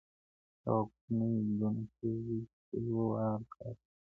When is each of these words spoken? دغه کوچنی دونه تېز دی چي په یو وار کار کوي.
دغه 0.63 0.81
کوچنی 0.89 1.29
دونه 1.59 1.83
تېز 1.95 2.19
دی 2.27 2.39
چي 2.51 2.59
په 2.67 2.75
یو 2.85 2.97
وار 3.11 3.39
کار 3.53 3.73
کوي. 3.79 3.85